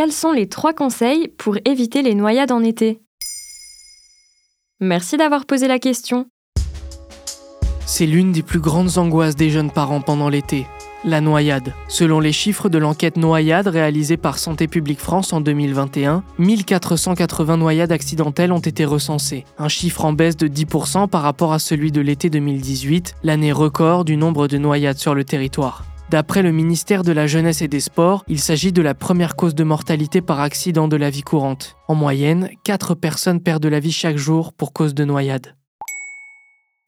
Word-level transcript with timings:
quels 0.00 0.12
sont 0.12 0.32
les 0.32 0.48
trois 0.48 0.72
conseils 0.72 1.28
pour 1.36 1.58
éviter 1.66 2.00
les 2.00 2.14
noyades 2.14 2.52
en 2.52 2.64
été 2.64 3.02
Merci 4.80 5.18
d'avoir 5.18 5.44
posé 5.44 5.68
la 5.68 5.78
question. 5.78 6.24
C'est 7.84 8.06
l'une 8.06 8.32
des 8.32 8.40
plus 8.40 8.60
grandes 8.60 8.96
angoisses 8.96 9.36
des 9.36 9.50
jeunes 9.50 9.70
parents 9.70 10.00
pendant 10.00 10.30
l'été, 10.30 10.66
la 11.04 11.20
noyade. 11.20 11.74
Selon 11.86 12.18
les 12.18 12.32
chiffres 12.32 12.70
de 12.70 12.78
l'enquête 12.78 13.18
Noyade 13.18 13.66
réalisée 13.66 14.16
par 14.16 14.38
Santé 14.38 14.68
publique 14.68 15.00
France 15.00 15.34
en 15.34 15.42
2021, 15.42 16.24
1480 16.38 17.58
noyades 17.58 17.92
accidentelles 17.92 18.52
ont 18.52 18.58
été 18.58 18.86
recensées, 18.86 19.44
un 19.58 19.68
chiffre 19.68 20.06
en 20.06 20.14
baisse 20.14 20.38
de 20.38 20.48
10% 20.48 21.08
par 21.10 21.20
rapport 21.20 21.52
à 21.52 21.58
celui 21.58 21.92
de 21.92 22.00
l'été 22.00 22.30
2018, 22.30 23.16
l'année 23.22 23.52
record 23.52 24.06
du 24.06 24.16
nombre 24.16 24.48
de 24.48 24.56
noyades 24.56 24.96
sur 24.96 25.14
le 25.14 25.24
territoire. 25.24 25.84
D'après 26.10 26.42
le 26.42 26.50
ministère 26.50 27.04
de 27.04 27.12
la 27.12 27.28
Jeunesse 27.28 27.62
et 27.62 27.68
des 27.68 27.78
Sports, 27.78 28.24
il 28.26 28.40
s'agit 28.40 28.72
de 28.72 28.82
la 28.82 28.94
première 28.94 29.36
cause 29.36 29.54
de 29.54 29.62
mortalité 29.62 30.20
par 30.20 30.40
accident 30.40 30.88
de 30.88 30.96
la 30.96 31.08
vie 31.08 31.22
courante. 31.22 31.76
En 31.86 31.94
moyenne, 31.94 32.50
4 32.64 32.96
personnes 32.96 33.40
perdent 33.40 33.66
la 33.66 33.78
vie 33.78 33.92
chaque 33.92 34.16
jour 34.16 34.52
pour 34.52 34.72
cause 34.72 34.92
de 34.92 35.04
noyade. 35.04 35.54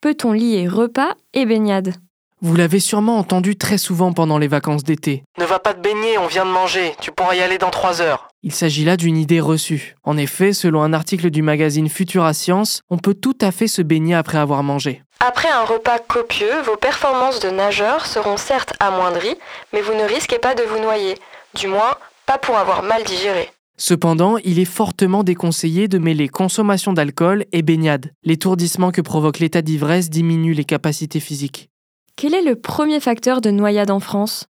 Peut-on 0.01 0.33
lier 0.33 0.67
repas 0.67 1.15
et 1.35 1.47
baignade? 1.47 1.95
Vous 2.41 2.57
l'avez 2.57 2.81
sûrement 2.81 3.19
entendu 3.19 3.55
très 3.55 3.79
souvent 3.79 4.13
pendant 4.13 4.39
les 4.39 4.49
vacances 4.49 4.83
d'été. 4.83 5.23
Ne 5.39 5.45
va 5.45 5.61
pas 5.61 5.75
te 5.75 5.81
baigner, 5.81 6.19
on 6.19 6.27
vient 6.27 6.45
de 6.45 6.51
manger, 6.51 6.93
tu 7.01 7.13
pourras 7.13 7.37
y 7.37 7.41
aller 7.41 7.59
dans 7.59 7.71
3 7.71 8.01
heures. 8.01 8.27
Il 8.43 8.51
s'agit 8.51 8.85
là 8.85 8.97
d'une 8.97 9.17
idée 9.17 9.39
reçue. 9.39 9.95
En 10.03 10.17
effet, 10.17 10.53
selon 10.53 10.83
un 10.83 10.93
article 10.93 11.31
du 11.31 11.43
magazine 11.43 11.89
Futura 11.89 12.35
Science, 12.35 12.81
on 12.91 12.99
peut 12.99 13.15
tout 13.15 13.39
à 13.41 13.53
fait 13.53 13.69
se 13.69 13.83
baigner 13.83 14.17
après 14.17 14.39
avoir 14.39 14.65
mangé. 14.65 15.05
Après 15.25 15.49
un 15.49 15.63
repas 15.65 16.01
copieux, 16.01 16.63
vos 16.67 16.77
performances 16.77 17.39
de 17.39 17.49
nageur 17.49 18.07
seront 18.07 18.37
certes 18.37 18.75
amoindries, 18.81 19.37
mais 19.73 19.81
vous 19.81 19.93
ne 19.93 20.03
risquez 20.03 20.41
pas 20.41 20.57
de 20.57 20.65
vous 20.65 20.81
noyer. 20.81 21.15
Du 21.55 21.69
moins, 21.69 21.95
pas 22.27 22.39
pour 22.39 22.57
avoir 22.57 22.83
mal 22.83 23.05
digéré. 23.05 23.49
Cependant, 23.77 24.37
il 24.39 24.59
est 24.59 24.65
fortement 24.65 25.23
déconseillé 25.23 25.87
de 25.87 25.99
mêler 25.99 26.27
consommation 26.27 26.93
d'alcool 26.93 27.45
et 27.53 27.63
baignade. 27.63 28.11
L'étourdissement 28.25 28.91
que 28.91 29.01
provoque 29.01 29.39
l'état 29.39 29.63
d'ivresse 29.63 30.11
diminue 30.11 30.55
les 30.55 30.65
capacités 30.65 31.21
physiques. 31.21 31.71
Quel 32.17 32.35
est 32.35 32.43
le 32.43 32.57
premier 32.57 32.99
facteur 32.99 33.41
de 33.41 33.53
noyade 33.53 33.93
en 33.93 34.01
France? 34.01 34.47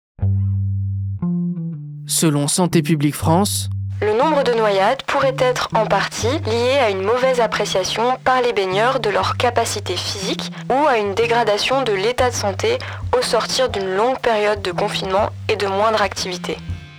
Selon 2.06 2.48
Santé 2.48 2.80
publique 2.80 3.14
France, 3.14 3.68
Le 4.02 4.14
nombre 4.14 4.42
de 4.42 4.52
noyades 4.52 5.04
pourrait 5.06 5.36
être 5.38 5.68
en 5.76 5.86
partie 5.86 6.26
lié 6.46 6.76
à 6.82 6.90
une 6.90 7.02
mauvaise 7.02 7.38
appréciation 7.38 8.18
par 8.24 8.42
les 8.42 8.52
baigneurs 8.52 8.98
de 8.98 9.08
leur 9.08 9.36
capacité 9.36 9.94
physique 9.94 10.50
ou 10.68 10.86
à 10.88 10.98
une 10.98 11.14
dégradation 11.14 11.82
de 11.82 11.92
l'état 11.92 12.28
de 12.28 12.34
santé 12.34 12.78
au 13.16 13.22
sortir 13.22 13.68
d'une 13.68 13.94
longue 13.94 14.18
période 14.18 14.60
de 14.60 14.72
confinement 14.72 15.28
et 15.48 15.54
de 15.54 15.68
moindre 15.68 16.02
activité. 16.02 16.56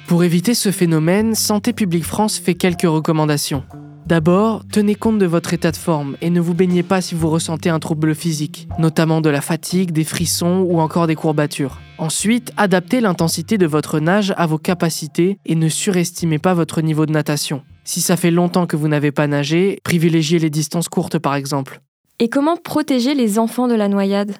pour 0.07 0.23
éviter 0.23 0.53
ce 0.53 0.71
phénomène, 0.71 1.35
Santé 1.35 1.73
publique 1.73 2.05
France 2.05 2.39
fait 2.39 2.53
quelques 2.53 2.83
recommandations. 2.83 3.63
D'abord, 4.05 4.63
tenez 4.69 4.95
compte 4.95 5.17
de 5.17 5.25
votre 5.25 5.53
état 5.53 5.71
de 5.71 5.77
forme 5.77 6.17
et 6.21 6.29
ne 6.29 6.41
vous 6.41 6.53
baignez 6.53 6.83
pas 6.83 6.99
si 6.99 7.15
vous 7.15 7.29
ressentez 7.29 7.69
un 7.69 7.79
trouble 7.79 8.13
physique, 8.13 8.67
notamment 8.77 9.21
de 9.21 9.29
la 9.29 9.39
fatigue, 9.39 9.91
des 9.91 10.03
frissons 10.03 10.65
ou 10.67 10.81
encore 10.81 11.07
des 11.07 11.15
courbatures. 11.15 11.79
Ensuite, 11.97 12.51
adaptez 12.57 12.99
l'intensité 12.99 13.57
de 13.57 13.65
votre 13.65 13.99
nage 13.99 14.33
à 14.35 14.45
vos 14.45 14.57
capacités 14.57 15.39
et 15.45 15.55
ne 15.55 15.69
surestimez 15.69 16.37
pas 16.37 16.53
votre 16.53 16.81
niveau 16.81 17.05
de 17.05 17.13
natation. 17.13 17.63
Si 17.85 18.01
ça 18.01 18.17
fait 18.17 18.31
longtemps 18.31 18.67
que 18.67 18.75
vous 18.75 18.89
n'avez 18.89 19.13
pas 19.13 19.27
nagé, 19.27 19.79
privilégiez 19.83 20.37
les 20.37 20.49
distances 20.49 20.89
courtes 20.89 21.17
par 21.17 21.35
exemple. 21.35 21.79
Et 22.19 22.27
comment 22.27 22.57
protéger 22.57 23.15
les 23.15 23.39
enfants 23.39 23.69
de 23.69 23.75
la 23.75 23.87
noyade? 23.87 24.35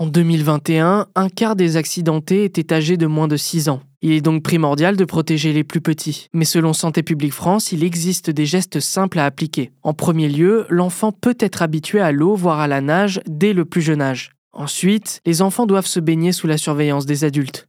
En 0.00 0.06
2021, 0.06 1.08
un 1.16 1.28
quart 1.28 1.56
des 1.56 1.76
accidentés 1.76 2.44
étaient 2.44 2.72
âgés 2.72 2.96
de 2.96 3.08
moins 3.08 3.26
de 3.26 3.36
6 3.36 3.68
ans. 3.68 3.80
Il 4.00 4.12
est 4.12 4.20
donc 4.20 4.44
primordial 4.44 4.96
de 4.96 5.04
protéger 5.04 5.52
les 5.52 5.64
plus 5.64 5.80
petits. 5.80 6.28
Mais 6.32 6.44
selon 6.44 6.72
Santé 6.72 7.02
publique 7.02 7.32
France, 7.32 7.72
il 7.72 7.82
existe 7.82 8.30
des 8.30 8.46
gestes 8.46 8.78
simples 8.78 9.18
à 9.18 9.24
appliquer. 9.24 9.72
En 9.82 9.94
premier 9.94 10.28
lieu, 10.28 10.66
l'enfant 10.68 11.10
peut 11.10 11.36
être 11.40 11.62
habitué 11.62 11.98
à 11.98 12.12
l'eau, 12.12 12.36
voire 12.36 12.60
à 12.60 12.68
la 12.68 12.80
nage, 12.80 13.20
dès 13.26 13.52
le 13.52 13.64
plus 13.64 13.82
jeune 13.82 14.00
âge. 14.00 14.30
Ensuite, 14.52 15.20
les 15.26 15.42
enfants 15.42 15.66
doivent 15.66 15.84
se 15.84 15.98
baigner 15.98 16.30
sous 16.30 16.46
la 16.46 16.58
surveillance 16.58 17.04
des 17.04 17.24
adultes. 17.24 17.66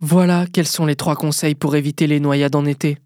Voilà 0.00 0.46
quels 0.52 0.66
sont 0.66 0.84
les 0.84 0.96
trois 0.96 1.14
conseils 1.14 1.54
pour 1.54 1.76
éviter 1.76 2.08
les 2.08 2.18
noyades 2.18 2.56
en 2.56 2.66
été. 2.66 2.98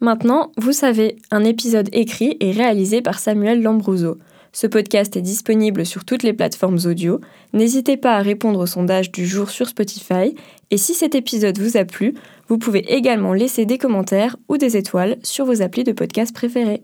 Maintenant, 0.00 0.52
vous 0.56 0.72
savez, 0.72 1.16
un 1.30 1.44
épisode 1.44 1.90
écrit 1.92 2.38
et 2.40 2.52
réalisé 2.52 3.02
par 3.02 3.18
Samuel 3.18 3.60
Lambrouzo. 3.60 4.16
Ce 4.52 4.66
podcast 4.66 5.16
est 5.16 5.22
disponible 5.22 5.86
sur 5.86 6.04
toutes 6.04 6.22
les 6.22 6.32
plateformes 6.32 6.78
audio. 6.84 7.20
N'hésitez 7.52 7.96
pas 7.96 8.16
à 8.16 8.22
répondre 8.22 8.60
au 8.60 8.66
sondage 8.66 9.12
du 9.12 9.26
jour 9.26 9.50
sur 9.50 9.68
Spotify. 9.68 10.34
Et 10.70 10.76
si 10.76 10.94
cet 10.94 11.14
épisode 11.14 11.58
vous 11.58 11.76
a 11.76 11.84
plu, 11.84 12.14
vous 12.48 12.58
pouvez 12.58 12.92
également 12.92 13.32
laisser 13.32 13.64
des 13.64 13.78
commentaires 13.78 14.36
ou 14.48 14.56
des 14.56 14.76
étoiles 14.76 15.18
sur 15.22 15.44
vos 15.44 15.62
applis 15.62 15.84
de 15.84 15.92
podcast 15.92 16.34
préférés. 16.34 16.82